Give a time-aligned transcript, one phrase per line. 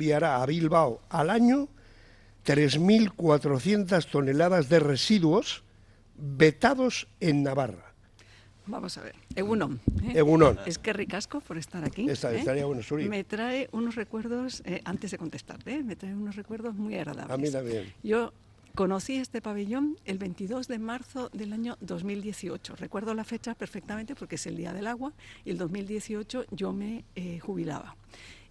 [0.00, 1.68] enviará a Bilbao al año
[2.44, 5.62] 3.400 toneladas de residuos
[6.16, 7.94] vetados en Navarra.
[8.66, 9.14] Vamos a ver.
[9.34, 9.80] Egunon.
[10.02, 10.12] ¿eh?
[10.16, 10.58] Egunon.
[10.66, 12.08] Es que ricasco por estar aquí.
[12.10, 12.38] Esta- ¿eh?
[12.40, 13.08] estaría bueno, Suri.
[13.08, 15.82] Me trae unos recuerdos, eh, antes de contestarte, ¿eh?
[15.84, 17.30] me trae unos recuerdos muy agradables.
[17.32, 17.92] A mí también.
[18.02, 18.32] Yo
[18.74, 22.74] conocí este pabellón el 22 de marzo del año 2018.
[22.76, 25.12] Recuerdo la fecha perfectamente porque es el Día del Agua
[25.44, 27.04] y el 2018 yo me
[27.40, 27.96] jubilaba.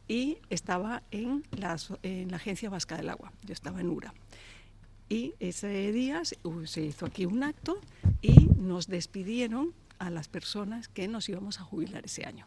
[0.08, 3.32] Y estaba en la, en la Agencia Vasca del Agua.
[3.44, 4.14] Yo estaba en URA.
[5.10, 7.80] Y ese día se uh, se hizo aquí un acto
[8.22, 12.46] y nos despidieron a las personas que nos íbamos a jubilar ese año.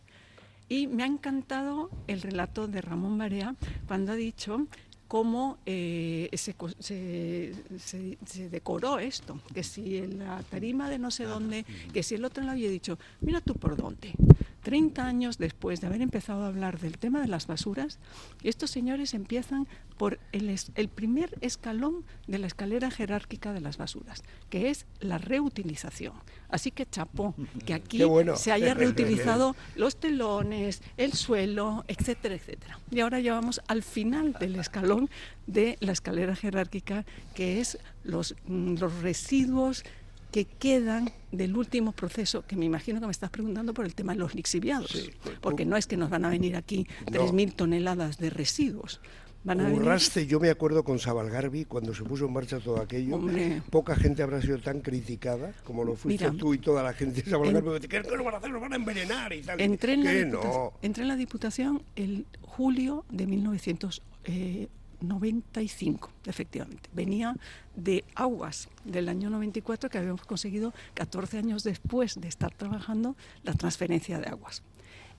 [0.69, 3.55] Y me ha encantado el relato de Ramón Barea
[3.87, 4.67] cuando ha dicho
[5.07, 10.99] cómo eh, se, co- se- se- se decoró esto, que si en la tarima de
[10.99, 11.65] no sé dónde,
[11.95, 14.13] que si el otro le había dicho, mira tú por dónde.
[14.63, 17.99] 30 años después de haber empezado a hablar del tema de las basuras,
[18.43, 23.77] estos señores empiezan por el, es- el primer escalón de la escalera jerárquica de las
[23.79, 26.13] basuras, que es la reutilización.
[26.49, 27.35] Así que chapó,
[27.67, 28.37] que aquí bueno.
[28.37, 32.79] se haya reutilizado los telones, el suelo, etcétera, etcétera.
[32.91, 35.11] Y ahora ya vamos al final del escalón
[35.47, 39.85] de la escalera jerárquica, que es los, mm, los residuos
[40.31, 44.13] que quedan del último proceso, que me imagino que me estás preguntando por el tema
[44.13, 46.87] de los lixiviados, Sí, pues, porque tú- no es que nos van a venir aquí
[47.11, 47.13] No.
[47.21, 49.01] 3.000 toneladas de residuos.
[49.45, 52.81] Van a venir Curraste, yo me acuerdo con Sabalgarbi, cuando se puso en marcha todo
[52.83, 53.63] aquello, Hombre.
[53.71, 57.23] poca gente habrá sido tan criticada como lo fuiste Mira, tú y toda la gente
[57.23, 57.81] de Sabalgarbi.
[57.81, 58.51] ¿Qué, qué nos van a hacer?
[58.51, 59.61] Nos van a envenenar y tal.
[59.61, 60.73] Entré en, la ¿Qué Diputación, no?
[60.83, 63.27] entré en la Diputación el julio de
[65.01, 66.89] 1995, efectivamente.
[66.93, 67.37] Venía
[67.75, 73.55] de Aguas del año 94, que habíamos conseguido 14 años después de estar trabajando la
[73.55, 74.63] transferencia de aguas.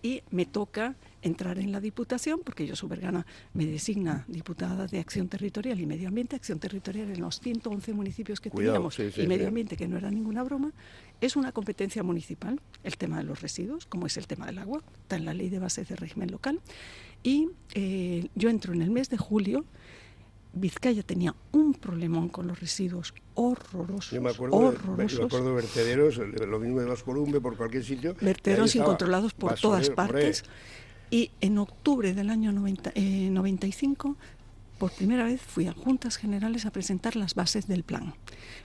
[0.01, 5.27] Y me toca entrar en la Diputación, porque yo, Subergana, me designa diputada de Acción
[5.27, 9.23] Territorial y Medio Ambiente, Acción Territorial en los 111 municipios que Cuidado, teníamos, sí, sí,
[9.23, 9.47] y Medio sí.
[9.49, 10.71] Ambiente, que no era ninguna broma,
[11.19, 14.81] es una competencia municipal, el tema de los residuos, como es el tema del agua,
[15.01, 16.61] está en la ley de bases de régimen local.
[17.23, 19.65] Y eh, yo entro en el mes de julio,
[20.53, 25.49] Vizcaya tenía un problemón con los residuos horrorosos, Yo me acuerdo, de, me horrorosos, acuerdo
[25.49, 28.15] de vertederos, lo mismo de las Columbe por cualquier sitio.
[28.19, 30.43] vertederos incontrolados por todas partes.
[31.11, 34.15] Y en octubre del año 90, eh, 95,
[34.79, 38.15] por primera vez fui a Juntas Generales a presentar las bases del plan.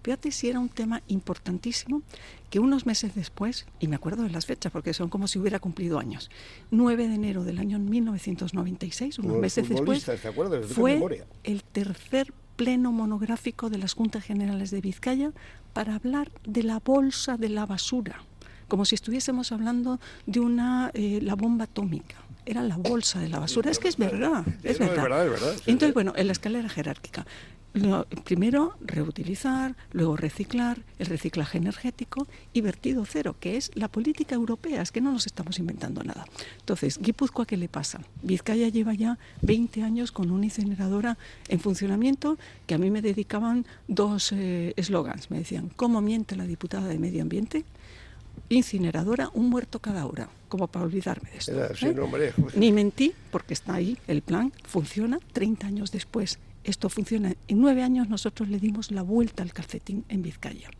[0.02, 2.02] Fíjate si era un tema importantísimo
[2.48, 5.58] que unos meses después, y me acuerdo de las fechas porque son como si hubiera
[5.58, 6.30] cumplido años,
[6.70, 10.06] 9 de enero del año 1996, unos los meses después,
[10.68, 11.26] fue memoria.
[11.42, 15.32] el tercer pleno monográfico de las Juntas Generales de Vizcaya
[15.72, 18.22] para hablar de la bolsa de la basura,
[18.68, 22.23] como si estuviésemos hablando de una eh, la bomba atómica.
[22.46, 23.70] Era la bolsa de la basura.
[23.70, 25.54] Es que es verdad, es no, es verdad.
[25.54, 27.26] es Entonces, bueno, en la escalera jerárquica.
[27.74, 34.36] lo- primero reutilizar, luego reciclar, el reciclaje energético y vertido cero, que es la política
[34.36, 36.24] europea, es que no nos estamos inventando nada.
[36.60, 38.00] Entonces, Guipúzcoa, ¿qué le pasa?
[38.22, 41.18] Vizcaya lleva ya 20 años con una incineradora
[41.48, 45.30] en funcionamiento que a mí me dedicaban dos eh, eslogans.
[45.32, 47.64] me decían, ¿cómo miente la diputada de Medio Ambiente?
[48.48, 51.52] Incineradora, un muerto cada hora, como para olvidarme de esto.
[51.52, 51.94] Era ¿eh?
[52.36, 52.50] no.
[52.56, 56.38] Ni mentí, porque está ahí, el plan funciona 30 años después.
[56.62, 57.34] Esto funciona.
[57.48, 60.70] En nueve años nosotros le dimos la vuelta al calcetín en Vizcaya.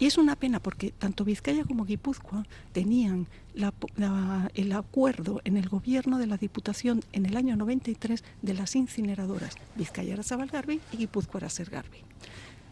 [0.00, 5.56] Y es una pena porque tanto Vizcaya como Guipúzcoa tenían la- la- el acuerdo en
[5.56, 9.54] el gobierno de la Diputación en el año 93 de las incineradoras.
[9.76, 11.98] Vizcaya era Sabalgarbi y Guipúzcoa era Sergarbi.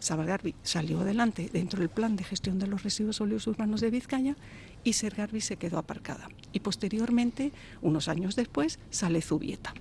[0.03, 4.37] Sabalgarbi salió adelante dentro del plan de gestión de los residuos sólidos urbanos de Vizcaya
[4.83, 6.29] y Sergarbi se quedó aparcada.
[6.53, 7.53] Y posteriormente,
[7.83, 9.75] unos años después, sale Zubieta.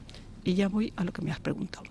[0.44, 1.86] Y ya voy a lo que me has preguntado.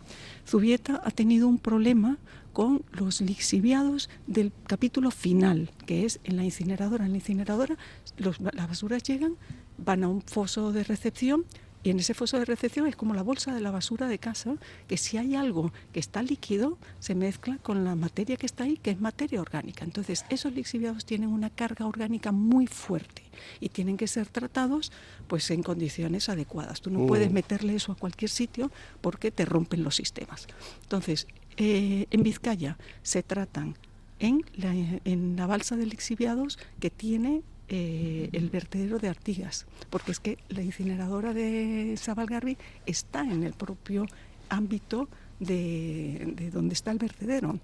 [0.46, 2.18] Zubieta ha tenido un problema
[2.52, 7.06] con los lixiviados del capítulo final, que es en la incineradora.
[7.06, 7.76] En la incineradora
[8.16, 9.36] las basuras llegan,
[9.76, 11.46] van a un foso de recepción
[11.82, 14.56] y en ese foso de recepción es como la bolsa de la basura de casa,
[14.86, 18.76] que si hay algo que está líquido, se mezcla con la materia que está ahí,
[18.76, 19.84] que es materia orgánica.
[19.84, 23.22] Entonces, esos lixiviados tienen una carga orgánica muy fuerte
[23.60, 24.92] y tienen que ser tratados
[25.26, 26.80] pues en condiciones adecuadas.
[26.82, 27.06] Tú no Mm.
[27.06, 30.46] puedes meterle eso a cualquier sitio porque te rompen los sistemas.
[30.82, 31.26] Entonces,
[31.56, 33.76] eh, en Vizcaya se tratan
[34.18, 34.74] en la,
[35.04, 37.42] en la balsa de lixiviados que tiene
[37.72, 43.52] eh, el vertedero de Artigas, porque es que la incineradora de Sabalgarbi está en el
[43.52, 44.06] propio
[44.48, 45.08] ámbito
[45.38, 47.60] de, de donde está el vertedero,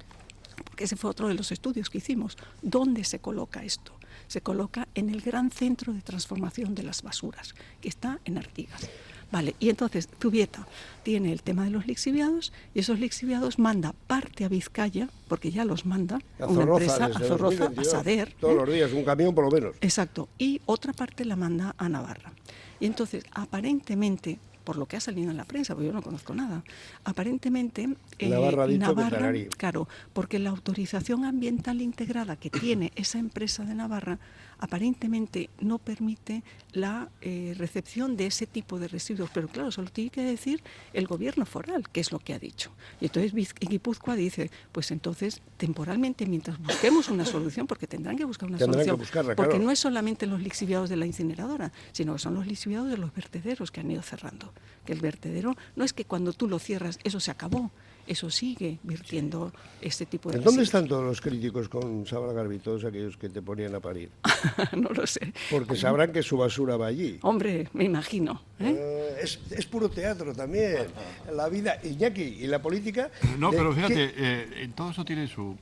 [0.64, 2.38] porque ese fue otro de los estudios que hicimos.
[2.62, 3.92] ¿Dónde se coloca esto?
[4.28, 8.88] Se coloca en el gran centro de transformación de las basuras, que está en Artigas.
[9.32, 10.66] Vale, y entonces Zubieta
[11.02, 15.64] tiene el tema de los lixiviados y esos lixiviados manda parte a Vizcaya, porque ya
[15.64, 17.90] los manda A una Zorroza, empresa a Zorroza, a 2022.
[17.90, 18.34] Sader.
[18.40, 18.56] Todos ¿eh?
[18.56, 19.76] los días, un camión por lo menos.
[19.80, 22.32] Exacto, y otra parte la manda a Navarra.
[22.78, 26.34] Y entonces, aparentemente, por lo que ha salido en la prensa, porque yo no conozco
[26.34, 26.64] nada,
[27.04, 34.18] aparentemente eh, Navarra claro, porque la autorización ambiental integrada que tiene esa empresa de Navarra
[34.58, 36.42] aparentemente no permite
[36.72, 41.06] la eh, recepción de ese tipo de residuos, pero claro, solo tiene que decir el
[41.06, 42.72] gobierno foral, que es lo que ha dicho.
[43.00, 48.48] Y entonces Guipúzcoa dice, pues entonces temporalmente, mientras busquemos una solución, porque tendrán que buscar
[48.48, 49.64] una Tendrán solución, buscarla, porque claro.
[49.64, 53.14] no es solamente los lixiviados de la incineradora, sino que son los lixiviados de los
[53.14, 54.52] vertederos que han ido cerrando.
[54.84, 57.70] Que el vertedero no es que cuando tú lo cierras eso se acabó,
[58.06, 60.68] eso sigue virtiendo este tipo de ¿En ¿Dónde residuos.
[60.68, 64.10] están todos los críticos con Sabra Garbi, todos aquellos que te ponían a parir?
[64.76, 65.32] no lo sé.
[65.50, 67.18] Porque sabrán que su basura va allí.
[67.22, 68.42] Hombre, me imagino.
[68.60, 68.76] ¿eh?
[68.78, 70.86] Eh, es, es puro teatro también.
[71.34, 73.10] La vida, Iñaki, y la política.
[73.38, 75.56] No, ¿de pero fíjate, eh, todo eso tiene su...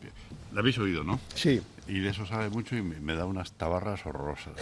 [0.53, 1.19] Lo habéis oído, ¿no?
[1.35, 1.61] Sí.
[1.87, 4.55] Y de eso sabe mucho y me, da unas tabarras horrorosas.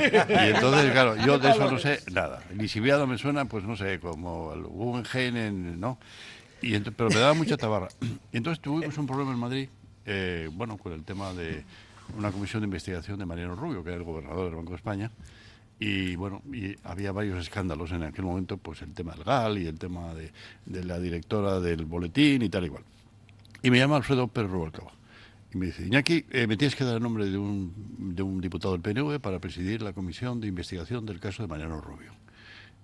[0.00, 2.42] y entonces, claro, yo de eso no sé nada.
[2.50, 5.98] El lisiviado me suena, pues no sé, como el Guggenheim, en- ¿no?
[6.62, 7.88] Y ent- pero me daba mucha tabarra.
[8.32, 9.68] Y entonces tuvimos un problema en Madrid,
[10.06, 11.64] eh, bueno, con el tema de
[12.16, 15.10] una comisión de investigación de Mariano Rubio, que era el gobernador del Banco de España.
[15.78, 19.66] Y bueno, y había varios escándalos en aquel momento, pues el tema del GAL y
[19.66, 20.30] el tema de,
[20.64, 22.84] de la directora del boletín y tal y cual.
[23.62, 24.92] Y me llama Alfredo Pérez Rubalcaba.
[25.52, 28.40] Y me dice, Iñaki, eh, me tienes que dar el nombre de un, de un
[28.40, 32.12] diputado del PNV para presidir la comisión de investigación del caso de Mariano Rubio.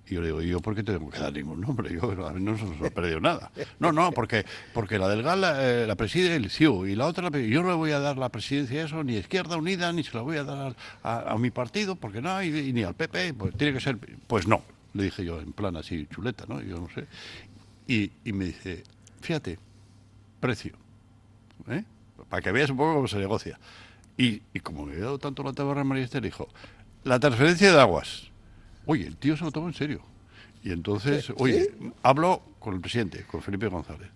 [0.06, 1.92] Y yo le digo, ¿y yo por qué tengo que dar ningún nombre?
[1.92, 3.50] Yo, a mí no se nos ha perdido nada.
[3.78, 4.44] No, no, porque,
[4.74, 7.68] porque la del GAL eh, la preside el CIU y la otra, la yo no
[7.68, 10.22] le voy a dar la presidencia a eso ni a Izquierda Unida, ni se la
[10.22, 13.56] voy a dar a, a mi partido, porque no, y, y ni al PP, pues
[13.56, 14.62] tiene que ser, pues no,
[14.94, 16.60] le dije yo en plan así chuleta, ¿no?
[16.60, 17.06] Yo no sé.
[17.86, 18.82] Y, y me dice,
[19.20, 19.58] fíjate,
[20.40, 20.74] precio,
[21.68, 21.84] ¿eh?
[22.28, 23.58] Para que veas un poco cómo se negocia.
[24.16, 26.48] Y, y como me había dado tanto la tabarra María Esther, dijo,
[27.04, 28.30] la transferencia de aguas.
[28.86, 30.02] Oye, el tío se lo tomó en serio.
[30.62, 31.72] Y entonces, oye,
[32.02, 34.08] hablo con el presidente, con Felipe González.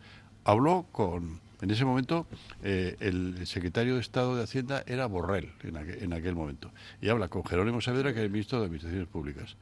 [0.44, 2.26] Habló con, en ese momento,
[2.64, 6.70] eh, el secretario de Estado de Hacienda era Borrell, en aquel, en aquel momento.
[7.00, 9.56] Y habla con Jerónimo Saavedra, que era el ministro de Administraciones Públicas.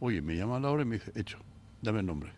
[0.00, 1.38] Oye, me llama a la hora y me dice, hecho,
[1.80, 2.32] dame el nombre.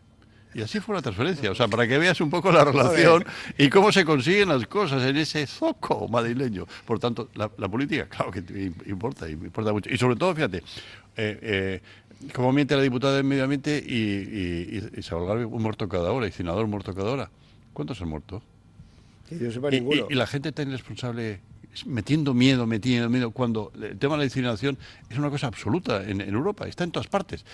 [0.54, 3.24] Y así fue la transferencia, o sea, para que veas un poco la relación
[3.58, 6.66] y cómo se consiguen las cosas en ese zoco madrileño.
[6.86, 9.90] Por tanto, la, la política, claro que im- importa, importa mucho.
[9.92, 11.80] Y sobre todo, fíjate, eh, eh,
[12.32, 16.32] como miente la diputada de Medio Ambiente y, y, y, un muerto cada hora, y
[16.32, 17.30] senador un muerto cada hora.
[17.74, 18.42] ¿Cuántos han muerto?
[19.28, 20.06] Que yo sepa Y, ninguno.
[20.08, 21.40] y- y la gente tan irresponsable,
[21.84, 24.78] metiendo miedo, metiendo miedo, cuando el tema de la incineración
[25.10, 27.44] es una cosa absoluta en, en Europa, está en todas partes.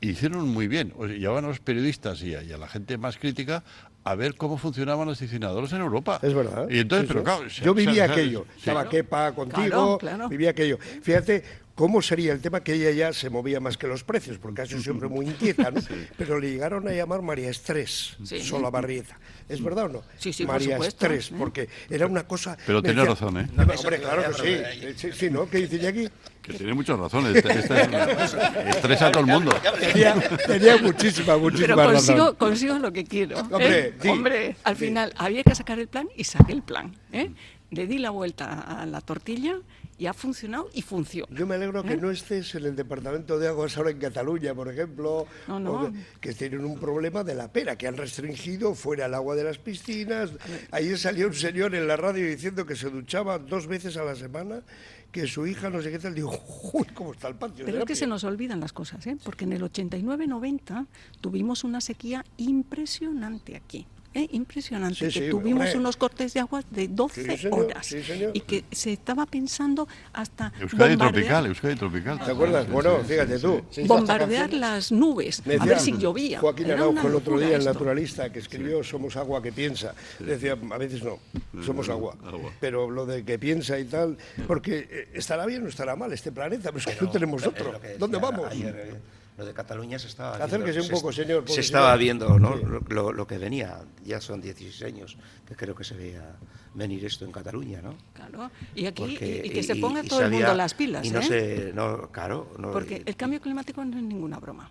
[0.00, 2.68] Y hicieron muy bien, o sea, llevaban a los periodistas y a, y a la
[2.68, 3.64] gente más crítica
[4.04, 6.20] a ver cómo funcionaban los incineradores en Europa.
[6.22, 6.68] Es verdad.
[6.70, 7.24] Y entonces, Sí, pero sí.
[7.24, 8.46] claro, se- Yo vivía aquello.
[8.54, 8.60] sí.
[8.60, 10.28] Estaba Kepa contigo, Claro, claro.
[10.28, 10.78] vivía aquello.
[11.02, 11.42] Fíjate
[11.74, 14.66] cómo sería el tema que ella ya se movía más que los precios, porque ha
[14.66, 15.80] sido siempre muy inquieta, ¿no?
[16.16, 18.40] Pero le llegaron a llamar María Estrés, Sí.
[18.40, 19.18] sola barrieta.
[19.48, 20.02] ¿Es verdad o no?
[20.16, 21.34] Sí, sí, por María supuesto, Estrés, ¿eh?
[21.38, 22.56] porque era una cosa...
[22.66, 23.48] Pero tiene razón, ¿eh?
[23.54, 24.94] No, No, hombre, claro que sí.
[24.96, 25.08] sí.
[25.12, 25.48] Sí, ¿no?
[25.50, 26.08] ¿Qué dice Iñaki?
[26.48, 27.36] Que tiene muchas razones.
[27.36, 27.82] Esta- esta
[28.22, 28.34] es-
[28.76, 29.52] estresa a todo el mundo.
[29.78, 30.14] Tenía,
[30.46, 32.16] tenía muchísima, muchísima Pero razón.
[32.16, 33.38] consigo, consigo lo que quiero.
[33.38, 33.42] ¿eh?
[33.50, 34.08] Hombre, sí.
[34.08, 34.86] Hombre, al Sí.
[34.86, 36.94] final había que sacar el plan y saqué el plan.
[37.12, 37.30] ¿eh?
[37.70, 39.56] Le di la vuelta a la tortilla
[39.98, 41.26] y ha funcionado y funciona.
[41.36, 41.96] Yo me alegro que ¿Eh?
[41.98, 45.92] no estés en el Departamento de Aguas ahora en Cataluña, por ejemplo, No, no.
[46.20, 49.58] que tienen un problema de la pera, que han restringido fuera el agua de las
[49.58, 50.30] piscinas.
[50.70, 54.14] Ayer salió un señor en la radio diciendo que se duchaba dos veces a la
[54.14, 54.62] semana,
[55.12, 56.14] que su hija no sé qué tal.
[56.14, 56.30] Digo,
[56.72, 57.64] uy, ¿cómo está el patio?
[57.64, 59.16] Pero es que se nos olvidan las cosas, ¿eh?
[59.22, 60.86] porque en el 89-90
[61.20, 63.86] tuvimos una sequía impresionante aquí.
[64.14, 64.28] ¿Eh?
[64.32, 65.78] Impresionante, Sí, que sí, tuvimos hombre.
[65.78, 68.30] unos cortes de agua de 12 Sí, señor, horas sí, señor.
[68.34, 72.18] y que se estaba pensando hasta Euskadi bombardear- tropical, Euskadi tropical.
[72.24, 72.66] ¿Te acuerdas?
[72.66, 73.42] Sí, Bueno, fíjate sí.
[73.42, 73.62] tú.
[73.86, 76.40] Bombardear las nubes, a ver si llovía.
[76.40, 79.94] Joaquín Araujo el otro día, el naturalista, que escribió Somos agua que piensa.
[80.18, 81.18] Decía, a veces no,
[81.64, 82.16] somos agua.
[82.24, 82.52] agua.
[82.60, 86.32] Pero lo de que piensa y tal, porque eh, estará bien o estará mal este
[86.32, 87.80] planeta, pero es que no tenemos otro.
[87.80, 88.46] que ¿Dónde vamos?
[88.50, 88.94] ayer, eh,
[89.38, 92.38] lo de Cataluña se estaba Acérquese viendo, un se poco, est- señor, Se estaba viendo
[92.40, 92.56] ¿no?
[92.58, 92.64] Sí.
[92.88, 93.78] lo, lo- que venía.
[94.04, 95.16] Ya son 16 años
[95.46, 96.34] que creo que se veía
[96.74, 97.94] venir esto en Cataluña, ¿no?
[98.14, 100.74] Claro, y aquí Porque- y, y que se ponga y todo el sabía- mundo las
[100.74, 101.22] pilas, Y no ¿eh?
[101.22, 102.52] sé, no, claro.
[102.58, 104.70] No, Porque el cambio climático no es ninguna broma.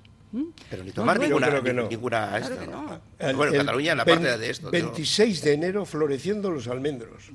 [0.70, 1.88] Pero ni No, tomar luego- ninguna, creo que no.
[1.88, 2.82] ninguna Claro esta, que ¿no?
[2.84, 3.38] no.
[3.38, 4.66] Bueno, el Cataluña, la vein- parte de esto.
[4.66, 4.72] ¿no?
[4.72, 7.32] 26 de enero floreciendo los almendros.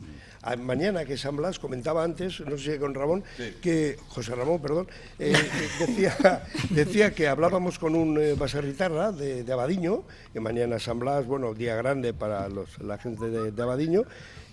[0.58, 3.22] Mañana que San Blas comentaba antes, no sé si con Ramón,
[3.60, 5.34] que José Ramón, perdón, eh,
[5.78, 11.76] decía, decía que hablábamos con un eh, de Abadiño, que mañana San Blas, bueno, día
[11.76, 14.04] grande para los, la gente de, de Abadiño,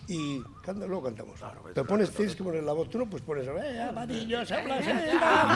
[0.09, 1.39] y canta, luego cantamos.
[1.73, 4.85] Te pones, tienes que poner la voz, tú no pues pones, eh, Abadiño, San Blas,
[4.87, 5.11] eh.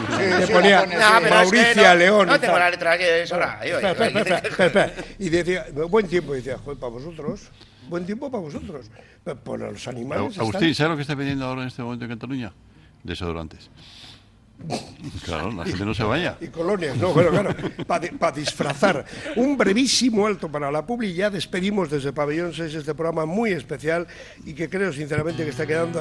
[0.10, 2.28] Sí, te sí, ponía la pones, No, pero es que Mauricia no- León.
[2.28, 3.58] No y tengo la letra aquí, es hora.
[3.60, 4.22] Ay, Espera, ay, espera, ay.
[4.22, 5.08] espera, espera, espera.
[5.20, 7.50] Y decía, buen tiempo, decía, joder, para vosotros,
[7.90, 8.92] buen tiempo para vosotros.
[9.24, 10.38] Pero Por los animales.
[10.38, 12.54] Agustín, ¿sabes lo que está vendiendo ahora en este momento en Cataluña?
[13.04, 13.70] Desodorantes.
[15.26, 16.38] Claro, la gente no se vaya.
[16.40, 17.56] Y colonias, no, bueno, claro,
[17.86, 19.06] para disfrazar.
[19.36, 24.08] Un brevísimo alto para la publi, ya despedimos desde Pabellón 6 este programa muy especial
[24.46, 25.92] y que creo sinceramente que está quedando